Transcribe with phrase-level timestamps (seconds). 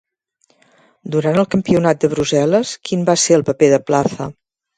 [1.15, 4.31] Durant el Campionat de Brussel·les, quin va ser el paper de Plaza?